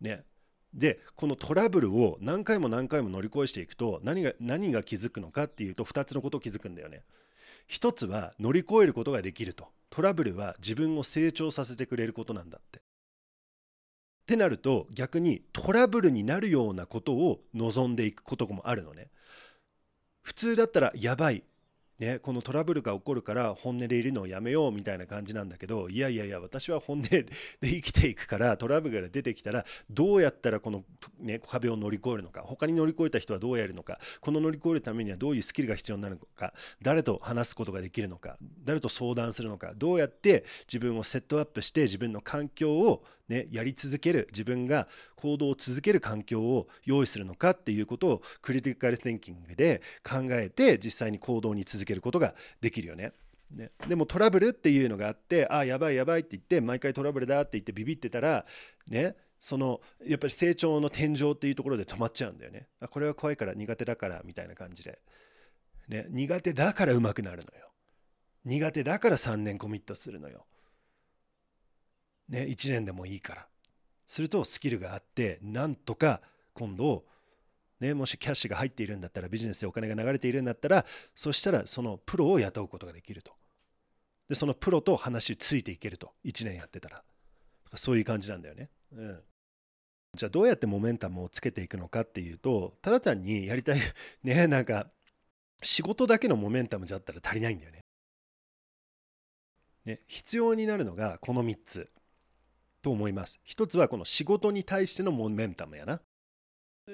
[0.00, 0.24] ね
[0.72, 7.02] でこのトラブルを何回も何回も乗り越えしていくと何が何が気づくのかっていうと2つのことを気づくんだよね。
[7.66, 12.78] 一つは乗り越えることができるとトラブルは自分を成長させてくれることなんだって。
[12.78, 12.82] っ
[14.26, 19.10] てなると逆にトラブルになるようなことを望んでいくこともあるのね。
[20.22, 21.44] 普通だったらやばい
[21.98, 27.26] ね、このトラブルが起こるから本音でいるのをやめようみたいな感じなんだけどいやいやいや私は本音で
[27.62, 30.84] 生きていくからトラブルが出てきたらどうやったらこの、
[31.18, 53.12] ね、壁を乗り越えるのか他に乗り越えた人はどうやるのかこの乗り越えるためにはどういうスキルが必要になるのか誰と話すことができるのか誰と相談するのかどうやって自分をセットアップして自分の環境をね、やり続ける自分が行動を続ける環境を用意するのかっていうことをクリティカル・テンキングで考えて実際に行動に続けることができるよね。
[53.50, 58.44] ね、でもトラブルっていうのがあってああやばいやばいって言って毎回トラブルだって言ってビビってたら
[58.88, 62.66] ねそのやっぱり成長の天井っていうところで止まっちゃうんだよね。
[62.80, 64.98] あこれは怖いから苦手だからみたいな感じで、
[65.88, 67.70] ね、苦手だから上手くなるのよ。
[68.44, 70.46] 苦手だから3年コミットするのよ。
[72.28, 73.48] ね、1年でもいいから。
[74.06, 76.20] するとスキルがあってなんとか
[76.54, 77.04] 今度、
[77.80, 83.32] ね、もしキャッシュが入っているんだったらビジネスでお金が流れているんだったらそしたらそのプロを雇うことができると。
[84.28, 86.12] でそのプロと話ついていけると。
[86.24, 87.02] 1年やってたら。
[87.74, 89.20] そういう感じなんだよね、うん、
[90.14, 93.80] じゃあどうやってモメンタムをつけていくのかっていうとただ単にやりたい
[94.22, 94.86] ねなんか
[95.62, 97.80] 仕事だけのモメンタムじゃったら足りないんだよね。
[99.84, 101.90] ね必要になるのがこの3つ。
[102.86, 103.40] と思います。
[103.42, 106.00] 一つはこの仕事に対してのモメンタムやな。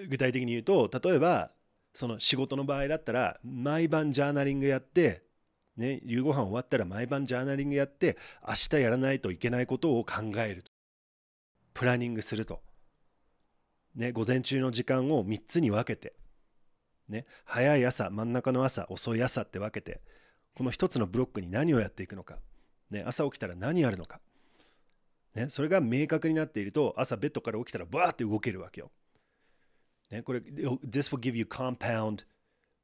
[0.09, 1.50] 具体的に言うと、例えば、
[1.92, 5.22] その仕事の場合だったら、毎晩ジャーナリングやって、
[5.76, 8.16] ね、夕ご飯終わったら毎晩ジャーナリングやって、
[8.48, 10.64] 明日やらないといけないことを考える。
[11.74, 12.62] プランニングすると。
[13.94, 16.14] ね、午前中の時間を3つに分けて、
[17.11, 20.00] ね、早い朝、真ん中の朝、遅い朝って分けて、
[20.55, 22.38] この1つのブロックに何をやっていくのか、
[22.90, 24.22] ね、朝起きたら何やるのか、
[25.34, 28.90] ね、それが明確になっていると朝ベッドから起きたらバーって動けるわけよ。
[30.10, 32.24] ね、これ、This will give you compound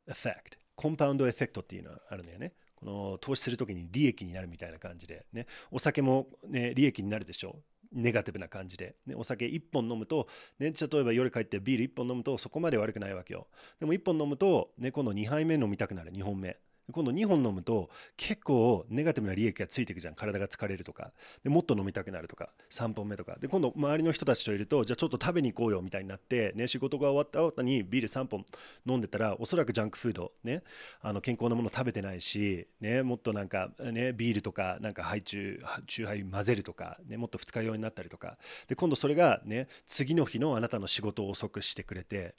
[0.09, 0.59] effect.
[0.75, 2.55] コンパウンドエフェクトっていうのがあるんだよね。
[2.75, 7.63] この投資するときに利益になるみたいな感じで、ね、お酒も、ね、利益になるでしょう。
[7.93, 13.49] ネガティブな感じで、ね、お酒1本飲むと、ね、例えば夜帰ってビール1本飲むとそこまで悪くないわけよ。
[13.81, 16.57] でも1本飲むと、ね、今度2杯目飲みたくなる、2本目。
[16.93, 20.15] 今度2本飲むと結構ネガティブな利益がついていくじゃん。
[20.15, 21.13] 体が疲れるとか。
[21.43, 22.51] でもっと飲みたくなるとか。
[22.71, 23.37] 3本目とか。
[23.41, 28.45] で今度周りの人たちといるとじゃあちょっと食べに行こうよみたいになって、ね、仕事が終わった後にビール3本
[28.87, 30.63] 飲んでたらおそらくジャンクフード、ね、
[31.03, 38.39] あの健康なもの食べてないし、ね、もっとなんか、ね、ビールとかなんかハイチュウチューハイ混ぜるとか、ね、もっと二日酔いになったりとか。
[38.69, 42.35] で今度それが、ね、次の日のあなたの仕事を遅くしてくれて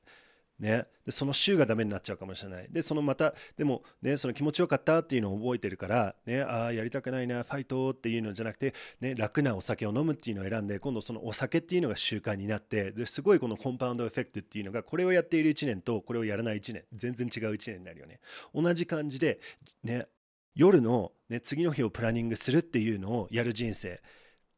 [0.59, 2.67] ね、でその週がダメになっちゃうかもしれない。
[2.69, 18.19] でそのまたでも、ね、その気持ちよかったっていうのを覚えてるから、ね、ああやりたくないなファイトっていうのじゃなくて、ね、楽なお酒を飲むっていうのを選んで今度そのお酒っていうのが習慣になってですごいこのコンパウンドエフェクトっていうのがこれをやっている1年とこれをやらない1年全然違う1年になるよね。
[18.53, 19.39] 同じ感じで、
[19.83, 20.07] ね、
[20.55, 24.01] 夜の、ね、次の日をプランニングするっていうのをやる人生、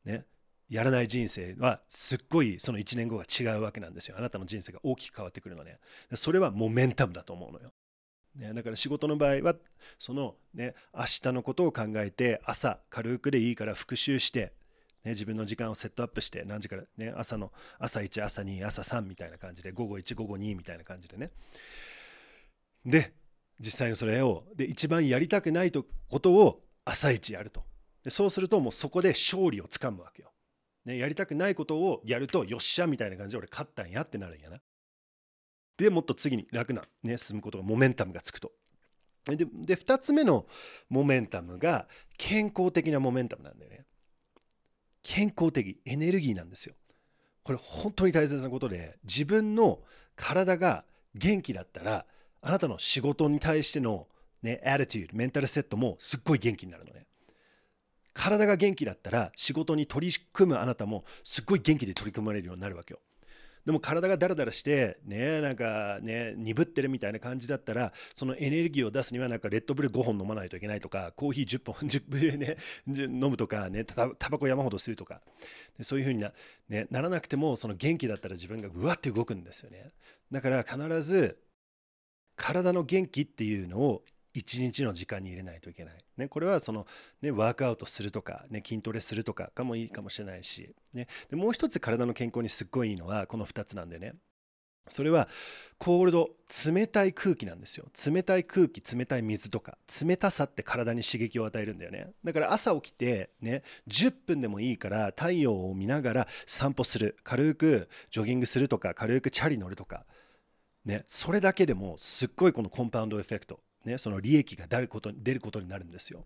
[0.04, 0.26] ね、
[0.72, 4.16] やらない人生はすっごいその1年後が違うわけなんですよ。
[4.18, 5.80] あなたの人生が大きく変わってくるのね。
[6.14, 7.74] それはモメンタムだと思うのよ。
[8.36, 9.56] ね、だから仕事の場合は
[10.00, 14.54] そのね明日のことを考えて朝軽くでいいから復習して、
[15.04, 21.32] ね、自分の時間をセットアップして何時からね朝の朝1朝2朝3みたいな感じで午後1午後2みたいな感じでね
[22.86, 23.14] で
[23.60, 27.64] 実際にそれをで一番やりたくないことを朝一やると
[28.06, 30.31] でそうするともうそこで勝利をつかむわけよ
[30.86, 34.60] ね、やりたくないことをやるとよっしゃみたいな感じで俺勝ったんやってなるんやな。
[35.78, 38.52] でもっと次に楽な、ね、進むことがモメンタムがつくと。
[39.26, 40.48] でで2つ目の
[40.90, 43.86] モメンタムが健康的なモメンタムなんだよね。
[45.04, 46.76] 健康的エネルギーなんですよ。
[47.44, 49.82] これ本当に大切なことで自分の
[50.16, 52.06] 体が元気だったら
[52.42, 54.08] あなたの仕事に対しての
[54.42, 57.06] ね、アティチュード、メンタルセットもすっごい元気になるのね。
[58.14, 63.00] 体が元気だったら仕事に取り組むあなたもすっごい元気で取り組まれるようになるわけよ。
[63.66, 75.22] でも体がダラダラしてねなんかね鈍ってるみたいな感じだったらそのエネルギーを出すにはなんかレッドブル5本飲まないといけないとかコーヒー10本 10分ね飲むとかねタバコ山ほど吸うとか
[75.78, 76.34] でそういう風にな,、
[76.70, 79.92] ね、ならなくてもその元気だったら自分がぐわって動くんですよね
[80.32, 81.38] だから必ず
[82.36, 84.04] 体の元気っていうのを
[84.36, 85.96] 1日の時間に入れないといけない。
[86.18, 86.88] ね、これはその、
[87.22, 94.14] ね、ワークアウトするとか、ね、筋トレするとかかもいいかもしれないし、ね、でもう一つ体の健康にすっごいいいのはこの2つなんでね。
[94.88, 95.28] それは
[95.78, 96.32] コールド
[96.66, 97.86] 冷たい空気なんですよ。
[98.06, 102.12] 冷たい空気冷たい水とか冷たさって体に刺激を与えるんだよね。
[102.24, 107.16] だから朝起きてね10分でもいいから太陽を見ながら散歩する。
[107.24, 110.06] 軽くジョギングするとか軽くチャリ乗るとか。
[110.84, 113.60] ねそれだけでもすっごいこのコンパウンドエフェクト。
[113.86, 116.26] ね、その利益が出ること出ることになるんですよ。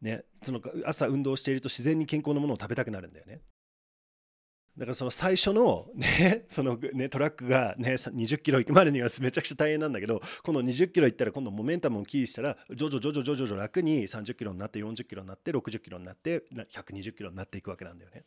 [0.00, 3.40] ね、その朝運動していると自然に健康なものを食べたくなるんだよね。
[4.76, 18.24] だからその最初の,、ね そのね、トラックが、ね、20キロ行くまでにはめちゃくちゃ大変なんだけど今度20キロ行ったら今度モメンタムをキーしたら徐々徐々徐々徐々楽に30キロになって40キロになって60キロになって120キロになっていくわけなんだよね。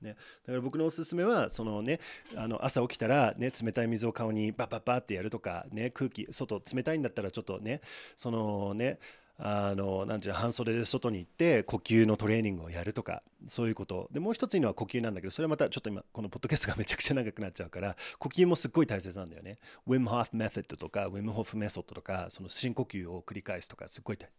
[0.00, 0.14] ね、だ
[0.46, 2.00] から僕のおすすめはその、ね、
[2.36, 7.80] あの朝起きたら、ね、冷たい水を顔にバッバッバッってやるとか、ね、空気外冷たいんだったらちょっとね
[8.16, 8.98] そのね
[9.38, 14.08] あのなんていうの半袖で外に行って呼吸のトレーニングをやるとかそういうこと。
[14.10, 19.58] でもう一ついいのは呼吸なんだけどそれはまたちょっと今このポッドキャストがめちゃくちゃ長くなっちゃうから呼吸もすっごい大切なんだよね。
[19.86, 24.30] ウィム・ホフ・メソッドとかウィム・ホフ・メソッドとかその深呼吸を繰り返すとかすっごい大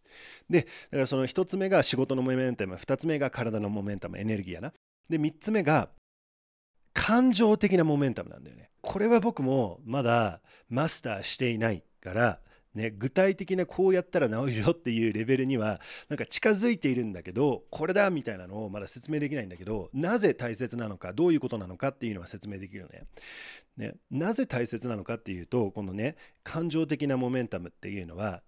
[0.50, 4.72] でだからその一つ目が仕事のモメンタム二つ目が体のモメンタムエネルギーやな。
[5.08, 5.90] で3つ目が
[6.92, 8.70] 感情的なモメンタムなんだよね。
[8.80, 12.40] これは僕もまだマスターしていないから、
[12.74, 23.04] ね、具体的なこうやったら治るよっていうレベルにはなんか近づいているんだけどこれだみたいなのをまだ説明できないんだけどなぜ大切なのかどういうことなのかっていうのは説明できるよね。
[23.76, 28.42] ねなぜ大切なのかっていうとこのね感情的なモメンタムっていうのは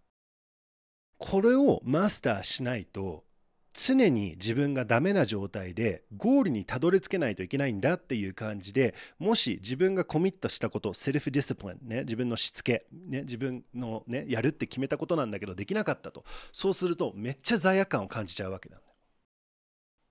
[1.18, 3.24] これをマスターしないと
[3.72, 18.92] 常に自分がダメな状態でゴールにたどり着けないといけないんだっていう感じでもし自分がコミットしたこと self-discipline、ね、自分のしつけ、ね、自分の、ね、やるって決めたことなんだけどできなかったとそうするとめっちゃ罪悪感を感じちゃうわけなんだよ。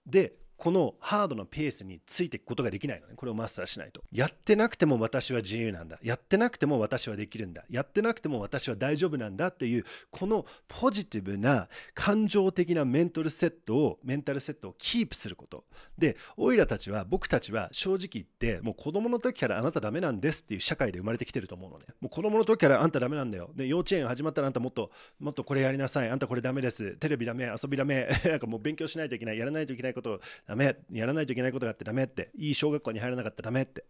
[0.06, 3.14] でこのハードなペースについていくことができないのね。
[3.16, 4.04] これをマスターしないと。
[4.12, 5.98] やってなくても私は自由なんだ。
[6.04, 7.64] やってなくても私はできるんだ。
[7.70, 15.64] やってなくても私は大丈夫なんだっていうこのポジティブな感情的なメンタルセットをメンタルセットをキープすること。
[15.98, 21.86] でオイラたちは僕たちは正直言ってもう子供の時からあなたダメなんですっていう社会で生まれてきてると思うのね。
[22.02, 23.52] もう子供の時からあんたダメなんだよ。
[23.56, 24.92] で幼稚園始まったらあんたもっと
[25.22, 26.10] もっとこれやりなさい。
[26.10, 26.98] あんたこれダメです。
[26.98, 28.10] テレビダメ遊びダメ。
[28.26, 29.38] なんかもう勉強しないといけない。
[29.38, 30.20] やらないといけないことを
[30.50, 30.76] ダメ。
[30.92, 32.32] やらないといけないことがあってダメって。
[32.36, 33.86] いい小学校に入らなかったらダメって。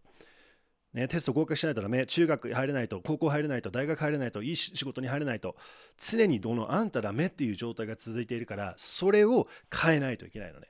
[0.92, 2.04] ね、テスト合格しないとダメ。
[2.04, 5.56] 中学入れないと高校入れないと大学入れないといい仕事に入れないと。
[5.96, 10.68] 常にどのあんたダメっていう状態が続いているからそれを変えないといけないのね。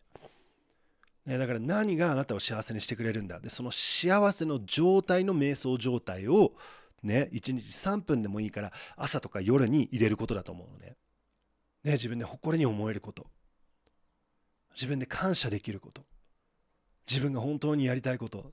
[1.26, 3.40] ねだから何があなたを幸せにしてくれるんだ。
[3.40, 6.52] でその幸せの状態の瞑想状態を
[7.02, 10.94] ね1日3分でもいいから朝とか夜に入れることだと思うのね。
[11.82, 13.26] ね自分で誇りに思えること。
[14.74, 16.02] 自分で感謝できること。
[17.08, 18.52] 自分が本当にやりたいこと。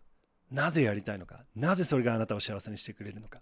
[0.51, 1.45] なぜやりたいのか。
[1.55, 3.41] なぜそれがあなたを幸せにしてくれるのか。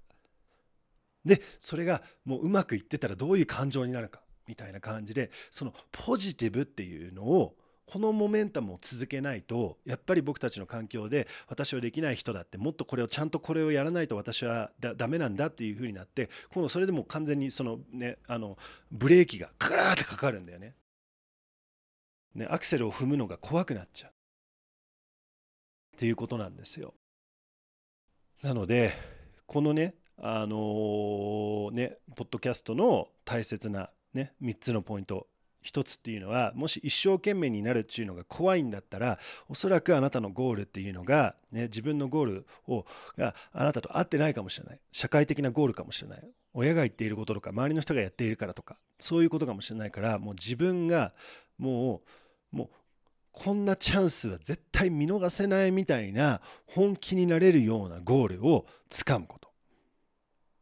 [1.23, 4.21] でそれがもううまくいってたらどういう感情になるか。
[4.47, 7.55] みたいな感じでそのポジティブっていうのを
[7.88, 18.57] このモメンタムを続けないとやっぱり僕たちの環境で私はできない人だってもっとこれをちゃんとこれをやらないと私はだダメなんだっていうふうになって今度それでも完全にそのねあの
[18.91, 20.73] ブレーキがグーってかかるんだよね。
[22.36, 24.11] ねアクセルを踏むのが怖くなっちゃう。
[25.95, 26.93] っていうことなんですよ。
[28.43, 28.91] なので
[29.47, 35.27] このねあのー、ねポッドキャストの大切なね3つのポイント
[35.63, 39.19] 1つっていうのはもし一生懸命になるっていうのが怖いんだったら
[39.49, 42.86] おそらくあなたのゴールっていうのが、ね、自分のゴールを
[43.17, 51.13] があなたと合ってないかもしれない社会的なゴールかもしれない親が言っていることとか周りの人がやっているからとかそういうことかもしれないからもう自分が
[51.57, 52.09] もうもう
[53.36, 59.45] こんなチャンスは絶対見逃せないみたいな本気になれるようなゴールをつかむこと。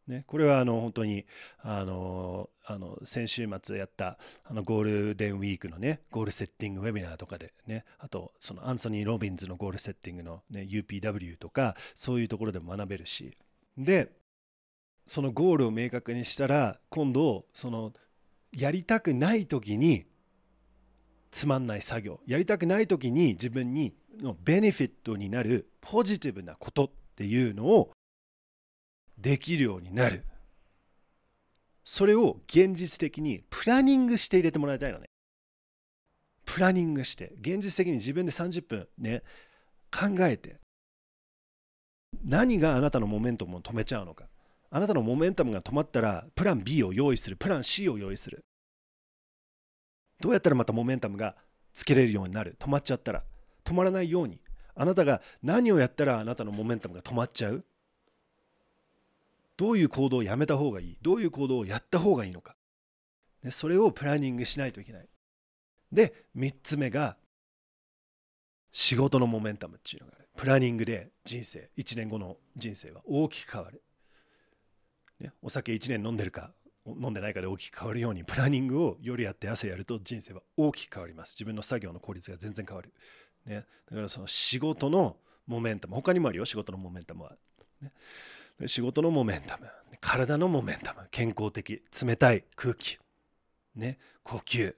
[0.08, 1.26] ね、これはあの本当に
[1.60, 13.38] あのあの先週末やったあのゴールデンウィークのねゴールセッティングウェビナーとかでねあとそのアンソニー・ロビンズのゴールセッティングの、ね、UPW とかそういうところでも学べるし
[13.78, 14.12] で
[15.06, 17.94] そのゴールを明確にしたら今度その
[18.52, 20.06] やりたくない時に
[21.34, 27.92] つまんない作業やりたくない時に自分にのベネフィットになるポジティブなことっていうのを
[29.18, 30.24] できるようになる。
[31.84, 35.08] それを現実的にプランニングして入れてもらいたいのね。
[36.46, 39.24] プランニングして現実的に自分で30分ね
[39.92, 40.60] 考えて。
[42.24, 44.30] 何があなたのモメンタムを止めちゃうのか。
[44.70, 48.46] あなたのモメンタムが止まったらプラン B を用意するプラン C を用意する。
[50.20, 51.36] どうやったらまたモメンタムが
[51.74, 52.56] つけれるようになる？
[52.60, 53.24] 止まっちゃったら。
[53.64, 54.40] 止まらないように。
[54.76, 57.64] あなたが何をやったらあなたのモメンタムが止まっちゃう？
[59.56, 60.98] どういう行動をやめた方がいい？
[61.02, 62.56] どういう行動をやった方がいいのか。
[63.44, 65.08] でそれをプランニングしないといけない。
[65.92, 67.18] で3つ目が
[68.72, 70.30] 仕事のモメンタムっていうのがある。
[70.36, 73.84] プランニングで人生1年後の人生は大きく変わる、
[75.20, 76.52] ね、お酒1年飲んでるか？
[76.86, 81.34] 飲んでないかで大きく変わるようにプランニングを夜やって朝やると人生は大きく変わります。
[81.36, 82.94] 自分の作業の効率が全然変わる、
[83.46, 85.16] ね、だからその仕事の
[85.48, 86.46] モメンタム他にもあるよ。
[86.46, 87.36] 仕事のモメンタムは、
[87.82, 87.92] ね、
[88.68, 89.68] 仕事のモメンタム
[90.02, 92.98] 体のモメンタム健康的冷たい空気。
[93.76, 93.98] ね。
[94.24, 94.76] 呼吸。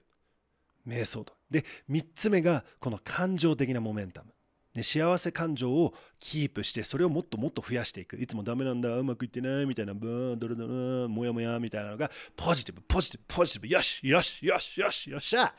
[0.87, 1.33] 瞑想と。
[1.49, 4.34] で3つ目がこの感情的なモメンタム
[4.75, 8.17] ね、幸せ感情をキープしてそれをもっともっと増やしていく。
[8.17, 13.67] いつもダメなんだうまくいってないみたいなブーンドルドロモヤモヤみたいなのがポジティブポジティブポジティブ。
[13.69, 15.53] よしよしよしよしよっしゃ。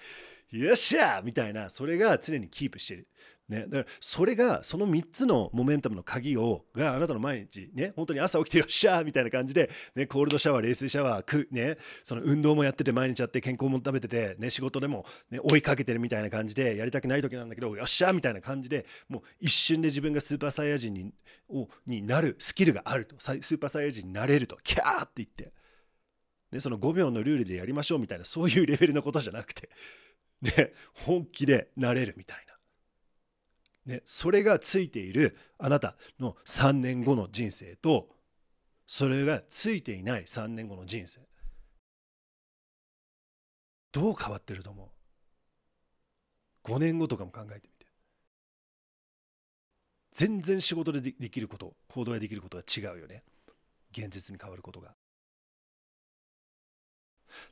[0.51, 3.09] よっしゃみたいなそれが常にキープしてる。
[3.49, 7.93] ね、だからそれがその3つのモメンタムの鍵をがあなたの毎日ね。
[7.95, 9.05] 本当に朝起きてよっしゃー！
[9.05, 18.15] みたいな感じで、ね、コールドシャワー冷水シャワーく、ね、その運動もやってて毎日やって健康も食べてて、ね、仕事でも、ね、追いかけてるみたいな感じでやりたくない時なんだけどよっしゃー！
[18.15, 21.13] みたいな感じでもう一瞬で自分がスーパーサイヤ人に
[21.49, 23.15] をになるスキルがあると。
[23.21, 24.57] スーパーサイヤ人になれると。
[24.65, 25.53] キャーって言って。
[26.51, 29.69] でその5秒のルールでやりましょうみたいなそういうレベルのことじゃなくて、
[30.43, 32.47] ね、本気でなれるみたい
[33.87, 33.95] な。
[33.95, 38.09] ね、それがついているあなたの3年後の人生と
[38.87, 41.21] それがついていない3年後の人生。
[43.93, 47.87] どう変わってると思う？5年後とかも考えてみて。
[50.13, 53.23] 全然仕事でできること行動でできることが違うよね。
[53.93, 54.95] 現実に変わることが。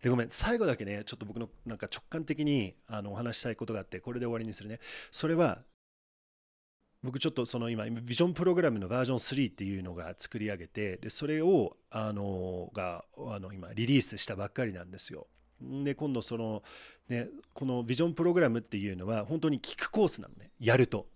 [0.02, 4.80] でごめん最後だけねちょっと僕のなんか直感的にあのお話したいことがあってこれで終わりにするね
[5.10, 5.58] それは
[7.04, 15.26] 僕ちょっとその今ビジョンプログラムのバージョン3っていうのが作り上げてでそれをあのがあの今リリースしたばっかりなんですよ。
[15.60, 16.62] で今度その
[17.08, 21.06] ねこのビジョンプログラムっていうのは本当に聞くコースなのねやると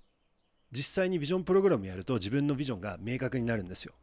[0.71, 3.95] 実際にビジョンプログラムやると自分のビジョンが明確になるんですよ。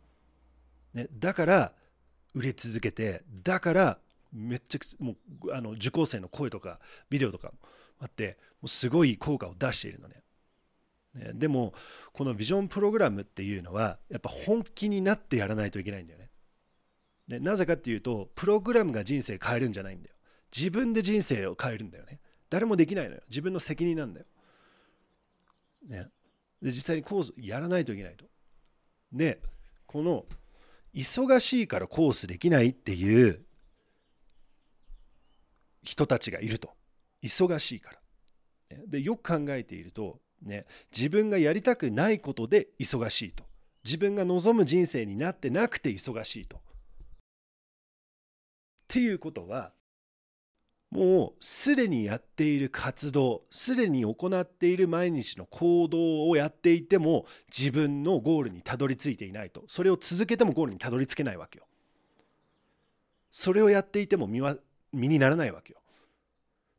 [0.95, 1.73] ね、だから
[2.33, 3.99] 売れ続けてだから
[4.33, 7.51] めっちゃくもうあの受講生の声とかビデオとか
[7.99, 10.23] あってもうすごい効果を出しているのね。
[11.13, 11.73] ねでも
[12.13, 16.29] このビジョンプログラムっていうのはやっぱ本気になってやらないといけないんだよね。
[17.27, 20.15] でなぜかっていうとプログラムが人生変えるんじゃないんだよ。
[20.55, 22.19] 自分で人生を変えるんだよね。
[22.49, 23.21] 誰もできないのよ。
[23.29, 24.25] 自分の責任なんだよ。
[25.87, 26.07] ね、
[26.61, 28.25] で実際にコースやらないといけないと。
[29.11, 29.41] で
[29.85, 30.25] この
[30.93, 33.43] 忙しいからコースできないっていう
[35.85, 36.73] 人たちがいると。
[37.23, 37.99] 忙しいから。
[38.87, 40.65] でよく考えているとね
[40.95, 43.45] 自分がやりたくないことで忙しいと。
[43.83, 46.57] 自分が望む人生になってなくて忙しいと。
[46.57, 46.59] っ
[48.87, 49.71] ていうことは
[50.91, 57.25] もうすでにやっている活動すでに行っている毎日の行動をやっていても
[57.55, 59.63] 自分のゴールにたどり着いていないと。
[59.67, 61.65] それを続けてもゴールにたどり着けないわけよ。
[63.31, 64.57] それをやっていても身は
[64.95, 65.79] 身にならないわけよ。
[65.79, 65.83] っ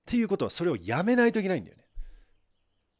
[0.06, 1.86] ていうことはそれをやめないといけないんだよね。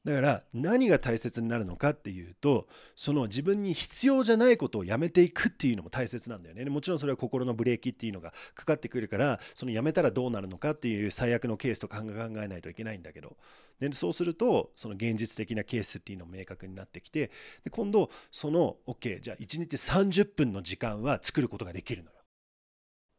[0.06, 6.64] だから何が大切になるのかっていうとその自分に必要じゃないことをやめていくっていうのも大切なんだよね。
[6.66, 13.36] もちろんそれは心のブレーキっていうのがかかってくるからそのやめたらどうなるのかっていう最悪のケースとか考えないといけないんだけど。
[13.80, 17.30] でそうするとその現実的なケースっていうのも明確になってきて
[17.62, 22.16] で今度その OK じゃあ1日30分の時間は作ることができるのよ。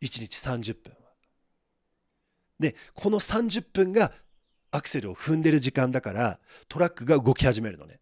[0.01, 0.96] 1日30分。
[2.59, 4.11] でこの30分が
[4.71, 7.99] アクセルを踏んでる時間だからトラックが動き始めるのね。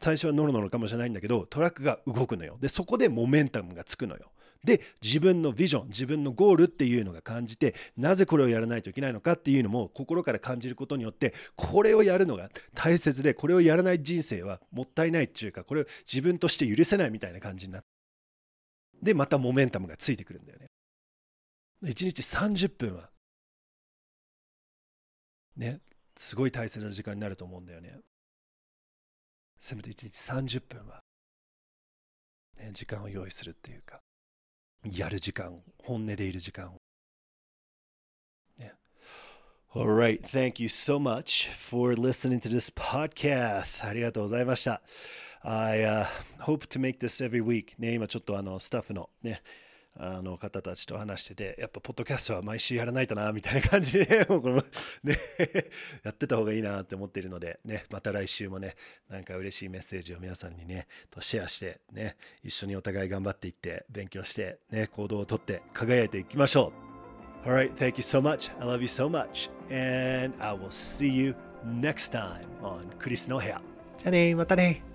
[0.00, 2.58] 最初はノロノロかもしれないんだけどトラックが動くのよ。
[2.60, 4.32] でそこでモメンタムがつくのよ。
[4.64, 17.88] で自分のビジョン自分のゴールっていうのが感じてなぜこれをやらないといけないのかっていうのも心から感じることによってこれをやるのが大切でこれをやらない人生はもったいないっていうかこれを自分として許せないみたいな感じになって
[19.02, 20.70] でまたモメンタムがついてくるんだよね。
[21.84, 23.10] 1日30分は
[25.56, 25.80] ね、
[26.16, 28.00] すごい大切な時間になると思うんだよね。
[29.60, 31.00] せめて1日30分は、
[32.58, 34.00] ね、時間を用意するっていうか、
[34.90, 36.76] やる時間、本音でいる時間を。
[38.58, 38.74] ね、
[39.72, 43.88] Alright, thank you so much for listening to this podcast.
[43.88, 44.82] ありがとうございました。
[45.42, 46.06] I、uh,
[46.40, 47.74] hope to make this every week.
[47.78, 49.42] ね、今ちょっとあのスタッフのね、
[49.96, 54.64] あの方たちと話してて、やっぱポッドキャストは毎週やらないとな、みたいな感じで、 もうこの
[55.04, 55.16] ね、
[56.02, 58.74] やってた方がいいなって思っているので、ね、また来週もね、
[59.08, 66.72] なんか嬉しいメッセージを皆さんにね、とシェアして、ね、一緒にお互い頑張っていって、勉強して、ね、行動をとって輝いていきましょ
[67.44, 67.48] う。
[67.48, 68.50] Alright, thank you so much.
[68.58, 69.50] I love you so much.
[69.70, 71.34] And I will see you
[71.64, 73.60] next time on クリスの部屋。
[73.98, 74.93] じゃあねまたね。